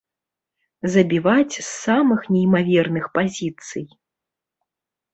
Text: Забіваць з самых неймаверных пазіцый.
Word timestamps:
Забіваць 0.93 1.53
з 1.59 1.67
самых 1.85 2.21
неймаверных 2.39 3.05
пазіцый. 3.21 3.89